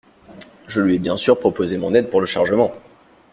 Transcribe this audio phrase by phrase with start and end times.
[0.65, 2.71] Je lui ai bien sûr proposé mon aide pour le chargement.